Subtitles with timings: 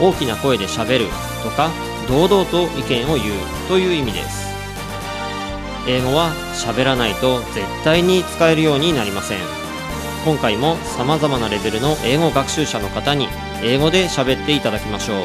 [0.00, 1.06] 大きな声でしゃべる
[1.42, 1.70] とか
[2.08, 4.50] 堂々と意見を言うという意味です。
[5.88, 9.38] 英語は喋らないと絶対に使えるようになりません。
[10.24, 13.28] 今回も様々なレベルの英語学習者の方に
[13.62, 15.16] 英語で喋っていただきましょう。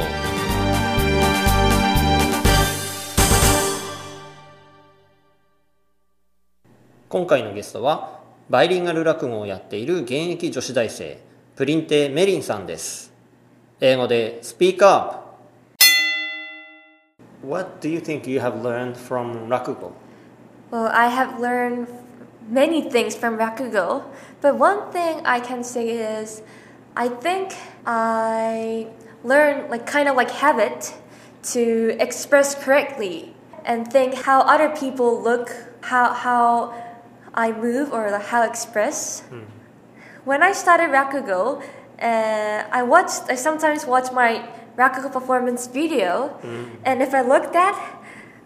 [7.09, 11.17] 今回のゲストはバイリンガル落語をやっている現役女子大生
[11.55, 13.14] プリンテメリンさんです。
[13.80, 15.20] 英語で Speak up
[17.42, 19.92] What do you think you have learned from Rakugo?
[20.70, 21.88] Well, I have learned
[22.48, 24.04] many things from Rakugo,
[24.42, 26.42] but one thing I can say is
[26.94, 27.54] I think
[27.86, 28.88] I
[29.24, 30.94] learned like kind of like habit
[31.54, 36.74] to express correctly and think how other people look, how how
[37.32, 39.22] I move or like how I express.
[40.24, 41.62] When I started Rakugo,
[42.01, 46.37] uh, I watched I sometimes watch my Rakugo performance video,
[46.83, 47.75] and if I looked at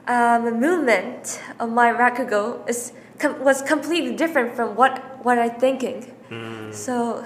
[0.08, 5.60] um, the movement of my Rakugo is com- was completely different from what what I'm
[5.60, 6.14] thinking.
[6.72, 7.26] So,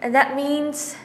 [0.00, 0.96] and that means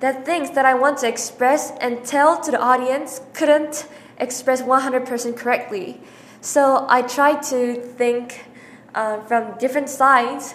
[0.00, 3.86] that things that I want to express and tell to the audience couldn't
[4.18, 6.00] express 100% correctly.
[6.40, 8.46] So I try to think
[8.94, 10.54] uh, from different sides.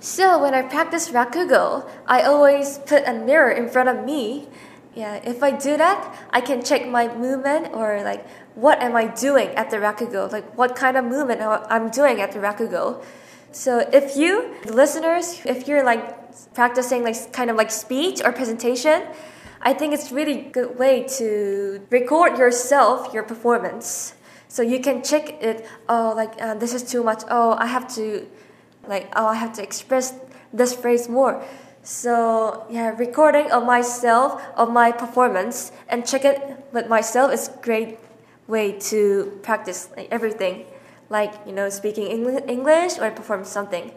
[0.00, 4.48] So when I practice rakugo, I always put a mirror in front of me.
[4.94, 9.08] Yeah, if I do that, I can check my movement or like what am I
[9.08, 13.04] doing at the rakugo, like what kind of movement I'm doing at the rakugo.
[13.52, 19.02] So if you listeners, if you're like practicing like kind of like speech or presentation,
[19.62, 24.14] I think it's really good way to record yourself your performance.
[24.48, 25.66] So you can check it.
[25.88, 27.22] Oh, like uh, this is too much.
[27.28, 28.26] Oh, I have to,
[28.88, 30.14] like oh, I have to express
[30.52, 31.42] this phrase more.
[31.82, 36.40] So yeah, recording of myself of my performance and check it
[36.72, 37.98] with myself is great
[38.48, 40.66] way to practice like, everything,
[41.10, 43.92] like you know speaking Engli- English or perform something.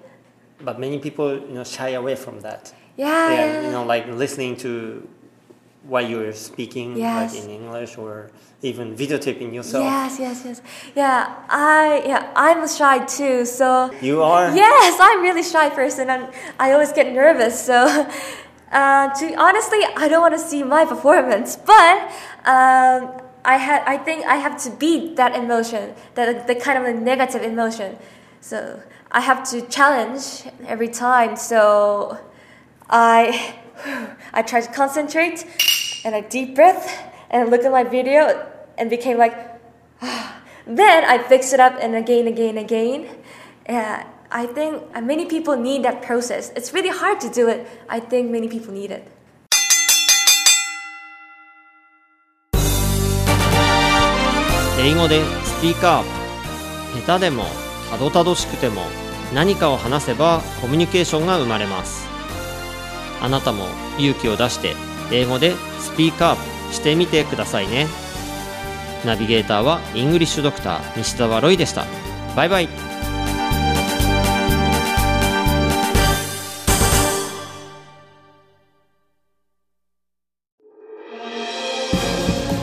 [0.62, 2.74] But many people, you know, shy away from that.
[2.98, 5.08] Yeah, yeah, you know, like listening to
[5.90, 7.34] what you're speaking, Yes.
[7.34, 8.30] like in English, or
[8.62, 9.84] even videotaping yourself.
[9.84, 10.62] Yes, yes, yes.
[10.96, 13.46] Yeah, I yeah, I'm shy too.
[13.46, 14.56] So You are.
[14.56, 16.28] yes, I'm really shy person, and
[16.60, 17.56] I always get nervous.
[17.66, 17.78] So,
[18.72, 21.96] uh, to honestly, I don't want to see my performance, but
[22.46, 23.00] um,
[23.44, 26.94] I had I think I have to beat that emotion, that the kind of a
[26.94, 27.98] negative emotion.
[28.42, 31.36] So I have to challenge every time.
[31.36, 32.18] So
[32.90, 33.56] I
[34.34, 35.46] I try to concentrate
[36.06, 39.36] and a deep breath and look at my video and became like
[40.66, 43.08] then I fix it up and again again again
[43.66, 48.00] and I think many people need that process it's really hard to do it I
[48.00, 49.04] think many people need it
[54.82, 57.44] 英語でスピーカー下手でも
[57.92, 58.82] たどたどしくても
[59.34, 62.08] 何かを話せばコミュニケーションが生まれます
[63.22, 63.66] あなたも
[63.98, 67.88] 勇気を出して英語でスピーカーしてみてくださいね。
[69.06, 71.86] ナビゲーターはイングリッシュドクター西澤ロイでした。
[72.36, 72.70] バイバイ。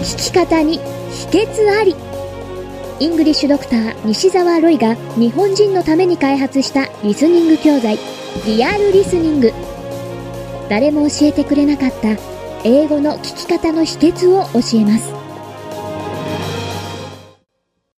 [0.03, 0.79] 聞き方に
[1.11, 1.97] 秘訣あり。
[3.01, 7.99] イングリッシュドクター西澤ロイが日本人のために開発したリスニング教材
[8.47, 9.53] リアルリスニング。
[10.69, 12.36] 誰も教えてくれなかった
[12.69, 15.26] 英語の聞き方の秘訣を教えます。